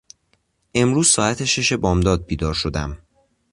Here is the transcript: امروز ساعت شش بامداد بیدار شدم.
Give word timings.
امروز 0.75 1.07
ساعت 1.09 1.43
شش 1.45 1.73
بامداد 1.73 2.25
بیدار 2.25 2.53
شدم. 2.53 2.97